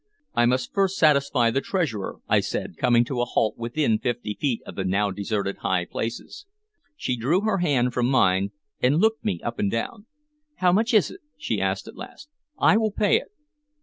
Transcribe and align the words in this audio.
"I 0.33 0.47
must 0.47 0.73
first 0.73 0.97
satisfy 0.97 1.51
the 1.51 1.61
treasurer," 1.61 2.21
I 2.27 2.39
said, 2.39 2.75
coming 2.75 3.05
to 3.05 3.21
a 3.21 3.25
halt 3.25 3.55
within 3.59 3.99
fifty 3.99 4.33
feet 4.33 4.63
of 4.65 4.73
the 4.73 4.83
now 4.83 5.11
deserted 5.11 5.57
high 5.57 5.85
places. 5.85 6.47
She 6.95 7.15
drew 7.15 7.41
her 7.41 7.59
hand 7.59 7.93
from 7.93 8.07
mine, 8.07 8.49
and 8.81 8.97
looked 8.97 9.23
me 9.23 9.39
up 9.43 9.59
and 9.59 9.69
down. 9.69 10.07
"How 10.55 10.71
much 10.71 10.91
is 10.95 11.11
it?" 11.11 11.19
she 11.37 11.61
asked 11.61 11.87
at 11.87 11.97
last. 11.97 12.29
"I 12.57 12.77
will 12.77 12.91
pay 12.91 13.17
it." 13.17 13.27